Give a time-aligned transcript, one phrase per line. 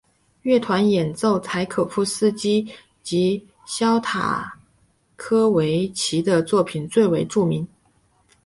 [0.41, 2.67] 乐团演奏柴可夫斯基
[3.03, 4.57] 及肖斯塔
[5.15, 7.67] 科维奇的作品最为著名。